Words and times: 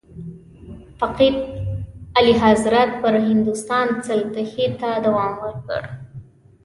فقید 0.99 1.35
اعلیحضرت 2.17 2.89
پر 3.01 3.13
هندوستان 3.29 3.87
سلطې 4.07 4.67
ته 4.79 4.89
دوام 5.05 5.33
ورکړ. 5.43 5.81